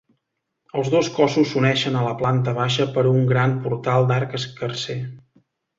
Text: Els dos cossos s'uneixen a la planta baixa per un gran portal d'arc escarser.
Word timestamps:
Els 0.79 0.87
dos 0.93 1.09
cossos 1.17 1.51
s'uneixen 1.51 1.99
a 1.99 2.03
la 2.07 2.15
planta 2.23 2.57
baixa 2.63 2.89
per 2.99 3.07
un 3.13 3.31
gran 3.35 3.57
portal 3.69 4.13
d'arc 4.13 4.39
escarser. 4.41 5.03